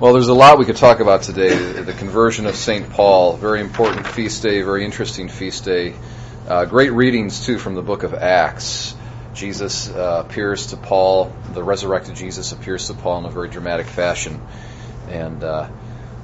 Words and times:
Well, 0.00 0.12
there's 0.12 0.28
a 0.28 0.34
lot 0.34 0.58
we 0.58 0.64
could 0.64 0.76
talk 0.76 1.00
about 1.00 1.22
today. 1.22 1.54
The 1.54 1.92
conversion 1.92 2.46
of 2.46 2.56
St. 2.56 2.90
Paul, 2.90 3.36
very 3.36 3.60
important 3.60 4.06
feast 4.06 4.42
day, 4.42 4.60
very 4.62 4.84
interesting 4.84 5.28
feast 5.28 5.64
day. 5.64 5.94
Uh, 6.48 6.64
great 6.64 6.92
readings, 6.92 7.46
too, 7.46 7.58
from 7.58 7.74
the 7.74 7.82
book 7.82 8.02
of 8.02 8.12
Acts. 8.12 8.94
Jesus 9.34 9.88
uh, 9.88 10.24
appears 10.26 10.68
to 10.68 10.76
Paul, 10.76 11.34
the 11.52 11.62
resurrected 11.62 12.16
Jesus 12.16 12.52
appears 12.52 12.88
to 12.88 12.94
Paul 12.94 13.20
in 13.20 13.24
a 13.26 13.30
very 13.30 13.48
dramatic 13.48 13.86
fashion. 13.86 14.40
And 15.08 15.42
uh, 15.42 15.68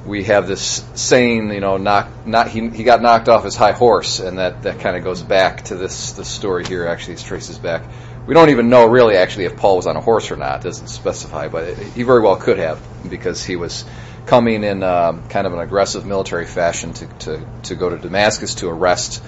we 0.05 0.25
have 0.25 0.47
this 0.47 0.85
saying, 0.95 1.53
you 1.53 1.61
know, 1.61 1.77
knock, 1.77 2.27
not, 2.27 2.49
he, 2.49 2.69
he 2.71 2.85
got 2.85 3.03
knocked 3.03 3.29
off 3.29 3.45
his 3.45 3.57
high 3.57 3.73
horse, 3.73 4.21
and 4.21 4.39
that, 4.39 4.63
that 4.63 4.81
kind 4.81 4.97
of 4.97 5.05
goes 5.05 5.23
back 5.23 5.65
to 5.65 5.77
this, 5.77 6.13
this 6.13 6.29
story 6.29 6.65
here, 6.65 6.87
actually, 6.87 7.15
it 7.15 7.21
traces 7.21 7.59
back. 7.59 7.83
We 8.27 8.35
don't 8.35 8.51
even 8.51 8.69
know 8.69 8.87
really 8.87 9.17
actually 9.17 9.47
if 9.47 9.57
Paul 9.57 9.77
was 9.77 9.87
on 9.87 9.97
a 9.97 10.01
horse 10.01 10.31
or 10.31 10.37
not. 10.37 10.61
It 10.61 10.65
doesn't 10.65 10.89
specify, 10.89 11.49
but 11.49 11.77
he 11.77 12.03
very 12.03 12.21
well 12.21 12.37
could 12.37 12.59
have 12.59 12.81
because 13.09 13.45
he 13.45 13.57
was 13.57 13.85
coming 14.27 14.63
in 14.63 14.83
um, 14.83 15.27
kind 15.29 15.47
of 15.47 15.53
an 15.53 15.61
aggressive 15.61 16.07
military 16.07 16.47
fashion 16.47 16.93
to, 16.93 17.07
to, 17.07 17.47
to 17.65 17.75
go 17.75 17.89
to 17.89 17.99
Damascus 17.99 18.57
to 18.57 18.69
arrest 18.69 19.23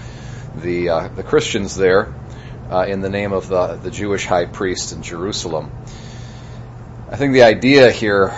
the 0.54 0.90
uh, 0.90 1.08
the 1.08 1.22
Christians 1.22 1.76
there 1.76 2.14
uh, 2.70 2.84
in 2.86 3.00
the 3.00 3.08
name 3.08 3.32
of 3.32 3.48
the 3.48 3.74
the 3.74 3.90
Jewish 3.90 4.26
high 4.26 4.44
priest 4.44 4.92
in 4.92 5.02
Jerusalem. 5.02 5.70
I 7.10 7.16
think 7.16 7.32
the 7.34 7.42
idea 7.42 7.90
here, 7.90 8.32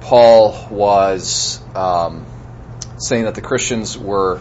Paul 0.00 0.68
was 0.70 1.60
um, 1.74 2.26
saying 2.98 3.24
that 3.24 3.34
the 3.34 3.40
Christians 3.40 3.96
were 3.96 4.40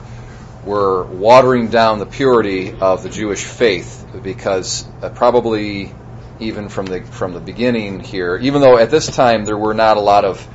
were 0.65 1.03
watering 1.03 1.69
down 1.69 1.99
the 1.99 2.05
purity 2.05 2.73
of 2.79 3.03
the 3.03 3.09
Jewish 3.09 3.43
faith 3.43 4.05
because 4.23 4.85
uh, 5.01 5.09
probably 5.09 5.93
even 6.39 6.69
from 6.69 6.85
the 6.85 7.01
from 7.01 7.33
the 7.33 7.39
beginning 7.39 7.99
here, 7.99 8.37
even 8.37 8.61
though 8.61 8.77
at 8.77 8.89
this 8.91 9.07
time 9.07 9.45
there 9.45 9.57
were 9.57 9.73
not 9.73 9.97
a 9.97 10.01
lot 10.01 10.25
of, 10.25 10.47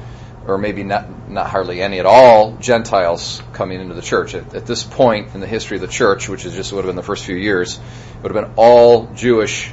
or 0.47 0.59
maybe 0.59 0.83
not 0.83 1.29
not 1.29 1.49
hardly 1.49 1.83
any 1.83 1.99
at 1.99 2.07
all, 2.07 2.57
Gentiles 2.57 3.43
coming 3.53 3.81
into 3.81 3.95
the 3.95 4.03
church. 4.03 4.35
At, 4.35 4.55
at 4.55 4.67
this 4.67 4.85
point 4.85 5.35
in 5.35 5.41
the 5.41 5.47
history 5.47 5.77
of 5.77 5.81
the 5.81 5.89
church, 5.89 6.29
which 6.29 6.45
is 6.45 6.55
just 6.55 6.73
would 6.73 6.85
have 6.85 6.87
been 6.87 6.97
the 6.97 7.03
first 7.03 7.25
few 7.25 7.37
years, 7.37 7.79
would 8.23 8.35
have 8.35 8.45
been 8.45 8.55
all 8.57 9.07
Jewish 9.15 9.73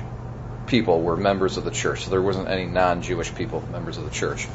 people 0.66 1.02
were 1.02 1.18
members 1.18 1.58
of 1.58 1.66
the 1.66 1.72
church. 1.72 2.06
So 2.06 2.12
there 2.12 2.22
wasn't 2.22 2.48
any 2.48 2.66
non-Jewish 2.66 3.36
people 3.36 3.64
members 3.72 3.98
of 3.98 4.06
the 4.06 4.12
church. 4.12 4.48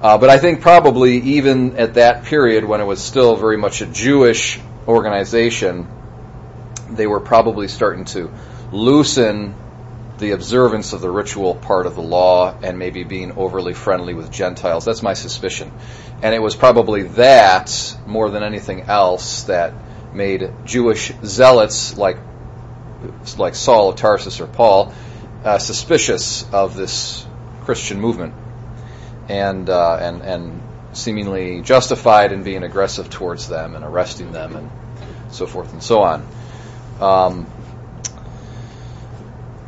Uh, 0.00 0.16
but 0.18 0.30
I 0.30 0.38
think 0.38 0.60
probably 0.60 1.16
even 1.18 1.76
at 1.76 1.94
that 1.94 2.24
period 2.24 2.64
when 2.64 2.80
it 2.80 2.84
was 2.84 3.02
still 3.02 3.34
very 3.34 3.56
much 3.56 3.80
a 3.80 3.86
Jewish 3.86 4.60
organization, 4.88 5.86
they 6.90 7.06
were 7.06 7.20
probably 7.20 7.68
starting 7.68 8.06
to 8.06 8.32
loosen 8.72 9.54
the 10.18 10.32
observance 10.32 10.92
of 10.92 11.00
the 11.00 11.10
ritual 11.10 11.54
part 11.54 11.86
of 11.86 11.94
the 11.94 12.02
law 12.02 12.56
and 12.62 12.78
maybe 12.78 13.04
being 13.04 13.32
overly 13.32 13.74
friendly 13.74 14.14
with 14.14 14.32
Gentiles. 14.32 14.84
That's 14.84 15.02
my 15.02 15.14
suspicion. 15.14 15.70
And 16.22 16.34
it 16.34 16.40
was 16.40 16.56
probably 16.56 17.04
that, 17.04 17.96
more 18.06 18.28
than 18.30 18.42
anything 18.42 18.82
else, 18.82 19.44
that 19.44 19.74
made 20.12 20.50
Jewish 20.64 21.12
zealots 21.24 21.96
like, 21.96 22.16
like 23.36 23.54
Saul 23.54 23.90
of 23.90 23.96
Tarsus 23.96 24.40
or 24.40 24.46
Paul 24.46 24.92
uh, 25.44 25.58
suspicious 25.58 26.44
of 26.52 26.74
this 26.74 27.24
Christian 27.62 28.00
movement 28.00 28.34
and, 29.28 29.68
uh, 29.68 29.98
and, 30.00 30.22
and 30.22 30.62
seemingly 30.92 31.62
justified 31.62 32.32
in 32.32 32.42
being 32.42 32.62
aggressive 32.62 33.10
towards 33.10 33.48
them 33.48 33.74
and 33.74 33.84
arresting 33.84 34.32
them 34.32 34.56
and 34.56 34.70
so 35.30 35.46
forth 35.46 35.72
and 35.72 35.82
so 35.82 36.02
on. 36.02 36.26
Um, 37.00 37.46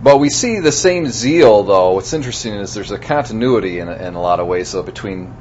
but 0.02 0.18
we 0.18 0.30
see 0.30 0.60
the 0.60 0.72
same 0.72 1.06
zeal, 1.06 1.62
though. 1.62 1.92
What's 1.92 2.12
interesting 2.12 2.54
is 2.54 2.72
there's 2.72 2.90
a 2.90 2.98
continuity 2.98 3.80
in, 3.80 3.88
in 3.88 4.14
a 4.14 4.20
lot 4.20 4.40
of 4.40 4.46
ways, 4.46 4.72
though, 4.72 4.82
between 4.82 5.34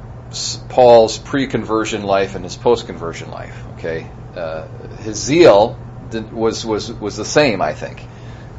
Paul's 0.68 1.18
pre-conversion 1.18 2.02
life 2.02 2.34
and 2.34 2.44
his 2.44 2.56
post-conversion 2.56 3.30
life. 3.30 3.56
Okay, 3.74 4.08
uh, 4.36 4.68
his 4.98 5.16
zeal 5.16 5.78
was 6.30 6.64
was 6.64 6.92
was 6.92 7.16
the 7.16 7.24
same, 7.24 7.62
I 7.62 7.72
think. 7.72 8.06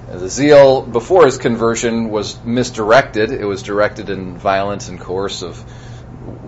The 0.10 0.28
zeal 0.28 0.82
before 0.82 1.26
his 1.26 1.38
conversion 1.38 2.10
was 2.10 2.38
misdirected. 2.44 3.32
It 3.32 3.46
was 3.46 3.62
directed 3.62 4.10
in 4.10 4.38
violence 4.38 4.90
and 4.90 5.00
coercive, 5.00 5.64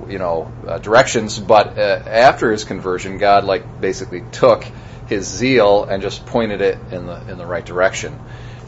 you 0.08 0.20
know, 0.20 0.52
uh, 0.68 0.78
directions. 0.80 1.40
But 1.40 1.78
uh, 1.78 2.04
after 2.06 2.52
his 2.52 2.64
conversion, 2.64 3.18
God 3.18 3.44
like 3.44 3.82
basically 3.82 4.24
took 4.32 4.66
his 5.08 5.28
zeal 5.28 5.84
and 5.86 6.02
just 6.02 6.26
pointed 6.26 6.62
it 6.62 6.78
in 6.92 7.06
the 7.06 7.32
in 7.32 7.38
the 7.38 7.46
right 7.46 7.66
direction. 7.66 8.20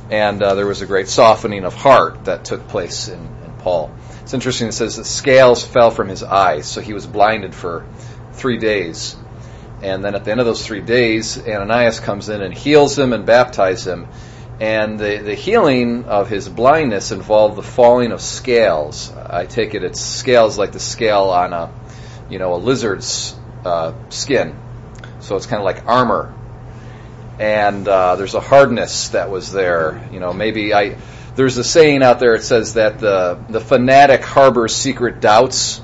And 0.09 0.41
uh, 0.41 0.55
there 0.55 0.67
was 0.67 0.81
a 0.81 0.85
great 0.85 1.07
softening 1.07 1.63
of 1.63 1.73
heart 1.73 2.25
that 2.25 2.45
took 2.45 2.67
place 2.67 3.07
in, 3.07 3.19
in 3.19 3.53
Paul. 3.59 3.91
It's 4.21 4.33
interesting. 4.33 4.67
It 4.67 4.73
says 4.73 4.95
the 4.95 5.05
scales 5.05 5.63
fell 5.63 5.91
from 5.91 6.09
his 6.09 6.23
eyes, 6.23 6.67
so 6.67 6.81
he 6.81 6.93
was 6.93 7.07
blinded 7.07 7.55
for 7.55 7.85
three 8.33 8.57
days. 8.57 9.15
And 9.81 10.03
then 10.03 10.15
at 10.15 10.25
the 10.25 10.31
end 10.31 10.39
of 10.39 10.45
those 10.45 10.65
three 10.65 10.81
days, 10.81 11.37
Ananias 11.37 11.99
comes 11.99 12.29
in 12.29 12.41
and 12.41 12.53
heals 12.53 12.97
him 12.97 13.13
and 13.13 13.25
baptizes 13.25 13.85
him. 13.85 14.07
And 14.59 14.97
the, 14.97 15.17
the 15.17 15.35
healing 15.35 16.05
of 16.05 16.29
his 16.29 16.47
blindness 16.47 17.11
involved 17.11 17.57
the 17.57 17.63
falling 17.63 18.11
of 18.13 18.21
scales. 18.21 19.11
I 19.11 19.45
take 19.45 19.75
it 19.75 19.83
it's 19.83 19.99
scales 19.99 20.57
like 20.57 20.71
the 20.71 20.79
scale 20.79 21.25
on 21.25 21.51
a, 21.51 21.71
you 22.29 22.39
know, 22.39 22.53
a 22.53 22.57
lizard's 22.57 23.35
uh, 23.65 23.93
skin. 24.09 24.57
So 25.19 25.35
it's 25.35 25.45
kind 25.45 25.59
of 25.59 25.65
like 25.65 25.85
armor. 25.87 26.33
And 27.37 27.85
uh, 27.85 28.15
there's 28.15 28.35
a 28.35 28.39
hardness 28.39 29.09
that 29.09 29.29
was 29.29 29.51
there. 29.51 30.07
You 30.11 30.19
know, 30.19 30.31
maybe 30.31 30.73
I. 30.73 30.95
There's 31.35 31.57
a 31.57 31.65
saying 31.65 32.01
out 32.01 32.21
there. 32.21 32.35
It 32.35 32.43
says 32.43 32.75
that 32.75 32.99
the 32.99 33.37
the 33.49 33.59
fanatic 33.59 34.23
harbors 34.23 34.73
secret 34.73 35.19
doubts, 35.19 35.81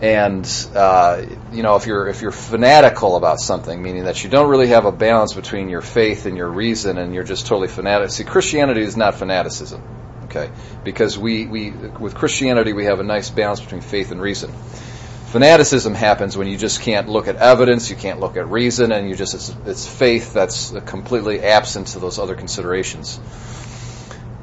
and 0.00 0.46
uh, 0.74 1.22
you 1.52 1.62
know 1.62 1.76
if 1.76 1.86
you're 1.86 2.08
if 2.08 2.22
you're 2.22 2.32
fanatical 2.32 3.16
about 3.16 3.40
something, 3.40 3.82
meaning 3.82 4.04
that 4.04 4.22
you 4.22 4.30
don't 4.30 4.48
really 4.48 4.68
have 4.68 4.84
a 4.84 4.92
balance 4.92 5.34
between 5.34 5.68
your 5.68 5.82
faith 5.82 6.26
and 6.26 6.36
your 6.36 6.48
reason, 6.48 6.98
and 6.98 7.14
you're 7.14 7.24
just 7.24 7.46
totally 7.46 7.68
fanatic. 7.68 8.10
See, 8.10 8.24
Christianity 8.24 8.82
is 8.82 8.96
not 8.96 9.14
fanaticism, 9.14 9.82
okay? 10.24 10.50
Because 10.84 11.18
we 11.18 11.46
we 11.46 11.70
with 11.70 12.14
Christianity 12.14 12.72
we 12.72 12.84
have 12.84 13.00
a 13.00 13.04
nice 13.04 13.30
balance 13.30 13.60
between 13.60 13.80
faith 13.80 14.10
and 14.10 14.20
reason 14.20 14.52
fanaticism 15.26 15.94
happens 15.94 16.34
when 16.34 16.48
you 16.48 16.56
just 16.56 16.80
can't 16.80 17.08
look 17.10 17.28
at 17.28 17.36
evidence, 17.36 17.90
you 17.90 17.96
can't 17.96 18.20
look 18.20 18.38
at 18.38 18.48
reason, 18.48 18.90
and 18.92 19.08
you 19.10 19.14
just 19.14 19.34
it's, 19.34 19.54
it's 19.66 19.86
faith 19.86 20.32
that's 20.32 20.72
completely 20.86 21.40
absent 21.40 21.88
to 21.88 21.98
those 21.98 22.18
other 22.18 22.34
considerations. 22.34 23.20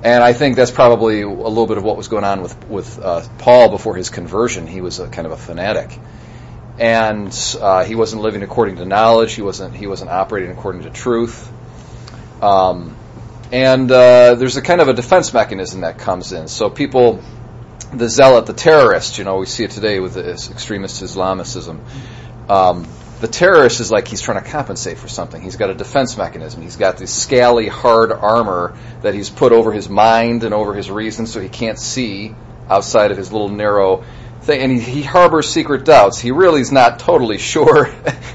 And 0.04 0.22
I 0.22 0.34
think 0.34 0.58
that's 0.58 0.72
probably 0.72 1.22
a 1.22 1.30
little 1.30 1.66
bit 1.66 1.78
of 1.78 1.84
what 1.86 1.96
was 1.96 2.10
going 2.10 2.26
on 2.26 2.42
with 2.42 2.68
with 2.68 3.00
uh, 3.00 3.26
Paul 3.38 3.70
before 3.70 3.96
his 3.96 4.10
conversion. 4.10 4.68
He 4.68 4.82
was 4.82 5.00
a 5.00 5.08
kind 5.08 5.26
of 5.26 5.32
a 5.32 5.38
fanatic, 5.38 5.98
and 6.78 7.34
uh, 7.62 7.86
he 7.86 7.96
wasn't 7.96 8.22
living 8.22 8.44
according 8.44 8.76
to 8.78 8.86
knowledge. 8.86 9.34
He 9.34 9.42
wasn't 9.42 9.74
he 9.74 9.88
wasn't 9.88 10.12
operating 10.12 10.52
according 10.52 10.84
to 10.84 10.90
truth. 10.90 11.50
Um, 12.42 12.98
and 13.54 13.90
uh, 13.90 14.36
there's 14.36 14.58
a 14.58 14.62
kind 14.62 14.82
of 14.82 14.90
a 14.90 14.94
defense 14.94 15.34
mechanism 15.34 15.82
that 15.82 16.00
comes 16.00 16.34
in. 16.34 16.50
So 16.50 16.70
people 16.70 17.24
the 17.94 18.10
zealot, 18.10 18.46
the 18.46 18.54
terrorist, 18.54 19.18
you 19.18 19.24
know, 19.24 19.38
we 19.38 19.46
see 19.46 19.64
it 19.64 19.72
today 19.72 20.02
with 20.02 20.18
extremist 20.18 21.02
Islamicism. 21.02 21.80
Um, 22.50 22.88
the 23.22 23.28
terrorist 23.28 23.80
is 23.80 23.92
like 23.92 24.08
he's 24.08 24.22
trying 24.22 24.44
to 24.44 24.50
compensate 24.50 24.98
for 24.98 25.08
something. 25.08 25.42
He's 25.42 25.56
got 25.56 25.70
a 25.70 25.74
defense 25.74 26.18
mechanism. 26.18 26.62
He's 26.62 26.78
got 26.78 26.98
this 26.98 27.14
scaly, 27.14 27.68
hard 27.68 28.12
armor 28.12 28.76
that 29.02 29.14
he's 29.14 29.30
put 29.30 29.52
over 29.52 29.72
his 29.72 29.90
mind 29.90 30.44
and 30.44 30.54
over 30.54 30.74
his 30.74 30.92
reason 30.92 31.26
so 31.26 31.40
he 31.40 31.50
can't 31.50 31.80
see 31.80 32.36
outside 32.70 33.12
of 33.12 33.18
his 33.18 33.32
little 33.32 33.50
narrow 33.50 34.04
thing. 34.42 34.62
And 34.62 34.72
he, 34.72 34.80
he 34.80 35.02
harbors 35.04 35.50
secret 35.50 35.86
doubts. 35.86 36.20
He 36.20 36.32
really 36.32 36.62
is 36.62 36.72
not 36.72 37.00
totally 37.00 37.38
sure 37.54 37.88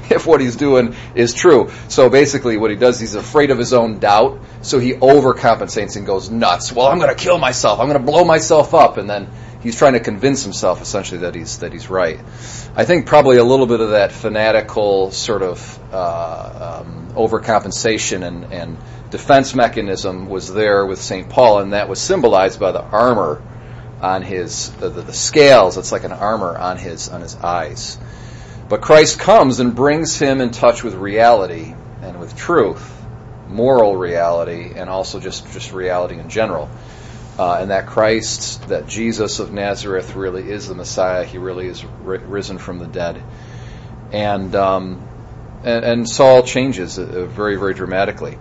if 0.09 0.25
what 0.25 0.41
he's 0.41 0.55
doing 0.55 0.95
is 1.15 1.33
true. 1.33 1.71
So 1.87 2.09
basically 2.09 2.57
what 2.57 2.71
he 2.71 2.77
does, 2.77 2.99
he's 2.99 3.15
afraid 3.15 3.51
of 3.51 3.57
his 3.57 3.73
own 3.73 3.99
doubt. 3.99 4.41
So 4.61 4.79
he 4.79 4.93
overcompensates 4.93 5.95
and 5.97 6.05
goes 6.05 6.29
nuts. 6.29 6.71
Well, 6.71 6.87
I'm 6.87 6.99
going 6.99 7.15
to 7.15 7.21
kill 7.21 7.37
myself. 7.37 7.79
I'm 7.79 7.87
going 7.87 7.99
to 7.99 8.11
blow 8.11 8.23
myself 8.23 8.73
up. 8.73 8.97
And 8.97 9.09
then 9.09 9.29
he's 9.61 9.75
trying 9.75 9.93
to 9.93 9.99
convince 9.99 10.43
himself 10.43 10.81
essentially 10.81 11.21
that 11.21 11.35
he's 11.35 11.59
that 11.59 11.73
he's 11.73 11.89
right. 11.89 12.19
I 12.75 12.85
think 12.85 13.05
probably 13.05 13.37
a 13.37 13.43
little 13.43 13.65
bit 13.65 13.79
of 13.81 13.91
that 13.91 14.11
fanatical 14.11 15.11
sort 15.11 15.41
of 15.41 15.79
uh, 15.91 16.81
um, 16.81 17.09
overcompensation 17.13 18.25
and, 18.25 18.53
and 18.53 18.77
defense 19.09 19.53
mechanism 19.55 20.29
was 20.29 20.53
there 20.53 20.85
with 20.85 20.99
St. 20.99 21.29
Paul, 21.29 21.59
and 21.59 21.73
that 21.73 21.89
was 21.89 21.99
symbolized 21.99 22.59
by 22.59 22.71
the 22.71 22.81
armor 22.81 23.41
on 24.01 24.21
his 24.21 24.71
the, 24.73 24.89
the, 24.89 25.01
the 25.01 25.13
scales. 25.13 25.77
It's 25.77 25.91
like 25.91 26.03
an 26.03 26.13
armor 26.13 26.57
on 26.57 26.77
his 26.77 27.09
on 27.09 27.21
his 27.21 27.35
eyes. 27.35 27.97
But 28.69 28.81
Christ 28.81 29.19
comes 29.19 29.59
and 29.59 29.75
brings 29.75 30.17
him 30.17 30.41
in 30.41 30.51
touch 30.51 30.83
with 30.83 30.93
reality 30.93 31.73
and 32.03 32.19
with 32.19 32.37
truth, 32.37 32.95
moral 33.47 33.97
reality, 33.97 34.73
and 34.75 34.89
also 34.89 35.19
just 35.19 35.51
just 35.51 35.73
reality 35.73 36.19
in 36.19 36.29
general 36.29 36.69
uh, 37.39 37.59
and 37.61 37.71
that 37.71 37.87
Christ, 37.87 38.67
that 38.67 38.85
Jesus 38.85 39.39
of 39.39 39.53
Nazareth 39.53 40.13
really 40.13 40.51
is 40.51 40.67
the 40.67 40.75
Messiah. 40.75 41.23
He 41.23 41.37
really 41.37 41.67
is 41.67 41.85
ri- 41.85 42.17
risen 42.17 42.57
from 42.57 42.79
the 42.79 42.85
dead. 42.85 43.23
And, 44.11 44.53
um, 44.55 45.07
and, 45.63 45.85
and, 45.85 46.09
Saul 46.09 46.43
changes 46.43 46.99
uh, 46.99 47.27
very, 47.27 47.55
very 47.55 47.73
dramatically. 47.73 48.37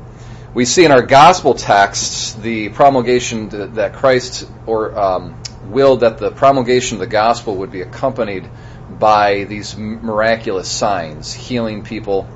We 0.52 0.64
see 0.64 0.84
in 0.84 0.90
our 0.90 1.02
gospel 1.02 1.54
texts 1.54 2.32
the 2.32 2.70
promulgation 2.70 3.74
that 3.74 3.92
Christ 3.92 4.50
or 4.66 4.98
um, 4.98 5.40
willed 5.66 6.00
that 6.00 6.18
the 6.18 6.32
promulgation 6.32 6.96
of 6.96 7.00
the 7.00 7.06
gospel 7.06 7.54
would 7.58 7.70
be 7.70 7.82
accompanied 7.82 8.50
by 8.90 9.44
these 9.44 9.76
miraculous 9.76 10.68
signs, 10.68 11.32
healing 11.32 11.84
people, 11.84 12.28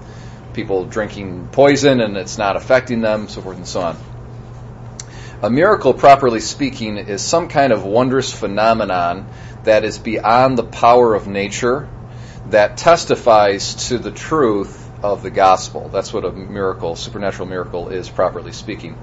people 0.52 0.84
drinking 0.84 1.48
poison 1.48 2.00
and 2.00 2.16
it's 2.16 2.38
not 2.38 2.54
affecting 2.54 3.00
them, 3.00 3.26
so 3.26 3.40
forth 3.40 3.56
and 3.56 3.66
so 3.66 3.80
on. 3.80 4.11
A 5.44 5.50
miracle, 5.50 5.92
properly 5.92 6.38
speaking, 6.38 6.98
is 6.98 7.20
some 7.20 7.48
kind 7.48 7.72
of 7.72 7.84
wondrous 7.84 8.32
phenomenon 8.32 9.26
that 9.64 9.84
is 9.84 9.98
beyond 9.98 10.56
the 10.56 10.62
power 10.62 11.16
of 11.16 11.26
nature, 11.26 11.88
that 12.50 12.76
testifies 12.76 13.88
to 13.88 13.98
the 13.98 14.12
truth 14.12 14.88
of 15.02 15.24
the 15.24 15.30
gospel. 15.30 15.88
That's 15.88 16.12
what 16.12 16.24
a 16.24 16.30
miracle, 16.30 16.94
supernatural 16.94 17.48
miracle, 17.48 17.88
is, 17.88 18.08
properly 18.08 18.52
speaking. 18.52 18.96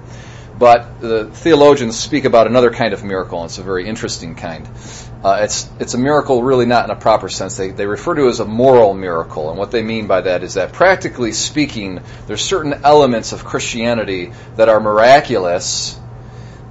But 0.58 1.02
the 1.02 1.26
theologians 1.26 1.98
speak 1.98 2.24
about 2.24 2.46
another 2.46 2.70
kind 2.70 2.94
of 2.94 3.04
miracle, 3.04 3.42
and 3.42 3.50
it's 3.50 3.58
a 3.58 3.62
very 3.62 3.86
interesting 3.86 4.34
kind. 4.34 4.66
Uh, 5.22 5.40
it's 5.42 5.68
it's 5.78 5.92
a 5.92 5.98
miracle, 5.98 6.42
really 6.42 6.64
not 6.64 6.86
in 6.86 6.90
a 6.90 6.96
proper 6.96 7.28
sense. 7.28 7.58
They 7.58 7.68
they 7.68 7.84
refer 7.84 8.14
to 8.14 8.24
it 8.24 8.30
as 8.30 8.40
a 8.40 8.46
moral 8.46 8.94
miracle, 8.94 9.50
and 9.50 9.58
what 9.58 9.72
they 9.72 9.82
mean 9.82 10.06
by 10.06 10.22
that 10.22 10.42
is 10.42 10.54
that, 10.54 10.72
practically 10.72 11.32
speaking, 11.32 12.00
there's 12.26 12.40
certain 12.40 12.72
elements 12.84 13.32
of 13.32 13.44
Christianity 13.44 14.32
that 14.56 14.70
are 14.70 14.80
miraculous 14.80 15.99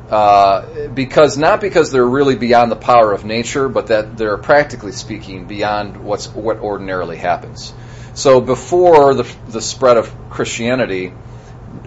uh, 0.10 0.88
because 0.88 1.38
not 1.38 1.62
because 1.62 1.92
they're 1.92 2.06
really 2.06 2.36
beyond 2.36 2.72
the 2.72 2.76
power 2.76 3.12
of 3.14 3.26
nature, 3.26 3.70
but 3.70 3.88
that 3.88 4.18
they're 4.18 4.38
practically 4.38 4.92
speaking 4.92 5.46
beyond 5.46 5.98
what's 5.98 6.28
what 6.28 6.58
ordinarily 6.60 7.18
happens. 7.18 7.74
So 8.16 8.42
before 8.42 9.14
the 9.14 9.36
the 9.48 9.62
spread 9.62 9.98
of 9.98 10.14
Christianity, 10.30 11.14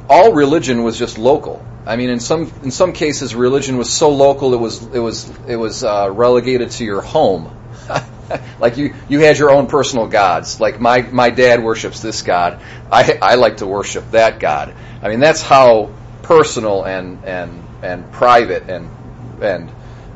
all 0.09 0.33
religion 0.33 0.85
was 0.85 0.99
just 0.99 1.19
local. 1.19 1.67
I 1.85 1.97
mean, 1.97 2.11
in 2.11 2.21
some 2.21 2.53
in 2.63 2.71
some 2.71 2.93
cases, 2.93 3.35
religion 3.35 3.77
was 3.77 3.93
so 3.93 4.11
local 4.11 4.55
it 4.55 4.61
was 4.61 4.83
it 4.95 5.01
was 5.01 5.29
it 5.49 5.57
was 5.57 5.83
uh, 5.83 6.09
relegated 6.11 6.71
to 6.73 6.85
your 6.85 7.01
home. 7.01 7.59
like 8.61 8.77
you 8.77 8.95
you 9.09 9.19
had 9.19 9.37
your 9.37 9.51
own 9.51 9.67
personal 9.67 10.07
gods. 10.07 10.61
Like 10.61 10.79
my 10.79 11.03
my 11.03 11.31
dad 11.31 11.63
worships 11.63 12.01
this 12.01 12.23
god. 12.23 12.61
I 12.91 13.19
I 13.21 13.35
like 13.35 13.57
to 13.57 13.67
worship 13.67 14.13
that 14.13 14.39
god. 14.39 14.75
I 15.03 15.09
mean, 15.09 15.19
that's 15.19 15.43
how 15.43 15.91
personal 16.23 16.85
and 16.85 17.25
and 17.25 17.65
and 17.83 18.11
private 18.13 18.69
and 18.69 18.89
and 19.43 19.71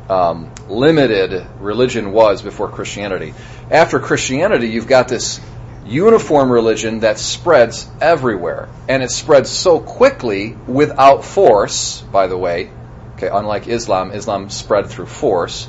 um, 0.09 0.53
limited 0.69 1.45
religion 1.59 2.13
was 2.13 2.43
before 2.43 2.69
Christianity. 2.69 3.35
After 3.71 3.99
Christianity, 3.99 4.69
you've 4.69 4.87
got 4.87 5.09
this 5.09 5.41
uniform 5.85 6.51
religion 6.51 7.01
that 7.01 7.19
spreads 7.19 7.89
everywhere, 8.01 8.69
and 8.89 9.03
it 9.03 9.11
spreads 9.11 9.51
so 9.51 9.81
quickly 9.81 10.57
without 10.67 11.25
force. 11.25 12.01
By 12.01 12.29
the 12.29 12.39
way, 12.39 12.71
okay, 13.15 13.29
unlike 13.33 13.67
Islam, 13.67 14.13
Islam 14.13 14.51
spread 14.51 14.87
through 14.87 15.07
force. 15.07 15.69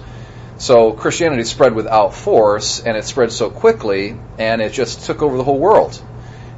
So 0.60 0.92
Christianity 0.92 1.44
spread 1.44 1.74
without 1.74 2.14
force, 2.14 2.80
and 2.80 2.98
it 2.98 3.06
spread 3.06 3.32
so 3.32 3.50
quickly, 3.50 4.18
and 4.38 4.62
it 4.62 4.74
just 4.74 5.06
took 5.06 5.22
over 5.22 5.38
the 5.38 5.44
whole 5.44 5.60
world 5.60 6.02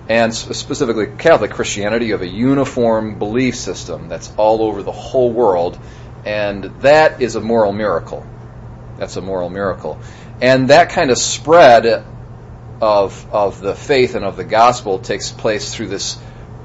and 0.09 0.33
specifically 0.33 1.05
Catholic 1.05 1.51
Christianity, 1.51 2.09
have 2.09 2.23
a 2.23 2.27
uniform 2.27 3.19
belief 3.19 3.55
system 3.55 4.09
that's 4.09 4.33
all 4.37 4.63
over 4.63 4.81
the 4.81 4.91
whole 4.91 5.31
world, 5.31 5.79
and 6.25 6.63
that 6.81 7.21
is 7.21 7.35
a 7.35 7.41
moral 7.41 7.71
miracle. 7.71 8.25
That's 8.97 9.15
a 9.17 9.21
moral 9.21 9.51
miracle. 9.51 9.99
And 10.41 10.71
that 10.71 10.89
kind 10.89 11.11
of 11.11 11.19
spread 11.19 12.05
of, 12.81 13.33
of 13.33 13.61
the 13.61 13.75
faith 13.75 14.15
and 14.15 14.25
of 14.25 14.35
the 14.35 14.43
gospel 14.43 14.97
takes 14.97 15.31
place 15.31 15.75
through 15.75 15.89
this 15.89 16.17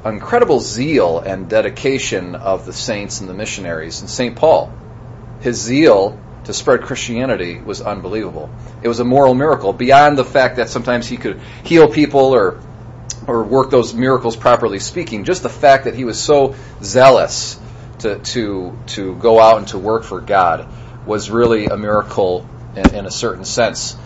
incredible 0.07 0.61
zeal 0.61 1.19
and 1.19 1.49
dedication 1.49 2.35
of 2.37 2.65
the 2.65 2.73
saints 2.73 3.21
and 3.21 3.29
the 3.29 3.35
missionaries. 3.35 4.01
And 4.01 4.09
St. 4.09 4.37
Paul, 4.37 4.73
his 5.41 5.61
zeal 5.61 6.19
to 6.45 6.55
spread 6.55 6.83
Christianity 6.83 7.61
was 7.61 7.83
unbelievable. 7.83 8.49
It 8.83 8.89
was 8.89 9.01
a 9.01 9.05
moral 9.05 9.35
miracle 9.35 9.75
beyond 9.75 10.17
the 10.17 10.25
fact 10.25 10.57
that 10.57 10.71
sometimes 10.71 11.07
he 11.07 11.19
could 11.19 11.41
heal 11.63 11.89
people 11.89 12.35
or 12.35 12.61
or 13.27 13.45
work 13.45 13.71
those 13.71 13.95
miracles 13.95 14.37
properly 14.37 14.79
speaking. 14.79 15.25
Just 15.25 15.43
the 15.43 15.49
fact 15.49 15.85
that 15.85 15.95
he 15.95 16.05
was 16.05 16.21
so 16.21 16.55
zealous 16.83 17.59
to 18.01 18.19
to 18.19 18.79
to 18.87 19.17
go 19.17 19.41
out 19.41 19.59
and 19.59 19.69
to 19.69 19.79
work 19.79 20.05
for 20.05 20.21
God 20.21 20.69
was 21.07 21.31
really 21.31 21.67
a 21.67 21.77
miracle 21.77 22.49
in, 22.77 22.95
in 22.95 23.07
a 23.07 23.11
certain 23.11 23.45
sense. 23.45 23.97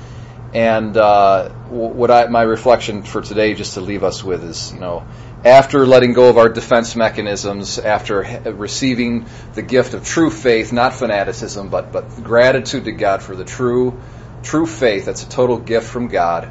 And 0.54 0.96
uh, 0.96 1.50
what 1.68 2.10
I, 2.10 2.26
my 2.28 2.42
reflection 2.42 3.02
for 3.02 3.20
today, 3.20 3.52
just 3.54 3.74
to 3.74 3.82
leave 3.82 4.02
us 4.02 4.24
with, 4.24 4.42
is 4.44 4.72
you 4.72 4.80
know, 4.80 5.06
after 5.44 5.86
letting 5.86 6.14
go 6.14 6.30
of 6.30 6.38
our 6.38 6.48
defense 6.48 6.96
mechanisms, 6.96 7.78
after 7.78 8.22
receiving 8.46 9.26
the 9.54 9.62
gift 9.62 9.92
of 9.92 10.06
true 10.06 10.30
faith, 10.30 10.72
not 10.72 10.94
fanaticism, 10.94 11.68
but 11.68 11.92
but 11.92 12.08
gratitude 12.22 12.84
to 12.84 12.92
God 12.92 13.22
for 13.22 13.36
the 13.36 13.44
true 13.44 14.00
true 14.42 14.66
faith. 14.66 15.04
That's 15.04 15.22
a 15.22 15.28
total 15.28 15.58
gift 15.58 15.86
from 15.88 16.08
God 16.08 16.50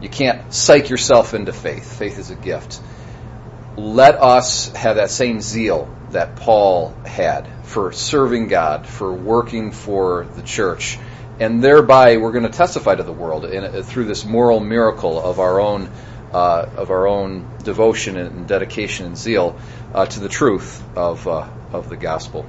you 0.00 0.08
can't 0.08 0.52
psych 0.52 0.88
yourself 0.88 1.34
into 1.34 1.52
faith. 1.52 1.98
Faith 1.98 2.18
is 2.18 2.30
a 2.30 2.34
gift. 2.34 2.80
Let 3.76 4.16
us 4.16 4.68
have 4.74 4.96
that 4.96 5.10
same 5.10 5.40
zeal 5.40 5.88
that 6.10 6.36
Paul 6.36 6.94
had 7.04 7.48
for 7.64 7.92
serving 7.92 8.48
God, 8.48 8.86
for 8.86 9.12
working 9.12 9.72
for 9.72 10.26
the 10.34 10.42
church. 10.42 10.98
And 11.38 11.62
thereby, 11.62 12.18
we're 12.18 12.32
going 12.32 12.44
to 12.44 12.50
testify 12.50 12.94
to 12.94 13.02
the 13.02 13.12
world 13.12 13.44
in, 13.46 13.64
uh, 13.64 13.82
through 13.82 14.04
this 14.04 14.24
moral 14.24 14.60
miracle 14.60 15.22
of 15.22 15.38
our 15.38 15.60
own 15.60 15.90
uh, 16.32 16.68
of 16.76 16.90
our 16.90 17.08
own 17.08 17.48
devotion 17.64 18.16
and 18.16 18.46
dedication 18.46 19.06
and 19.06 19.18
zeal 19.18 19.58
uh, 19.92 20.06
to 20.06 20.20
the 20.20 20.28
truth 20.28 20.82
of 20.96 21.26
uh, 21.26 21.48
of 21.72 21.88
the 21.88 21.96
gospel. 21.96 22.46